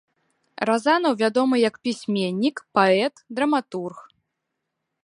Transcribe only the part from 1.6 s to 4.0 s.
як пісьменнік, паэт, драматург.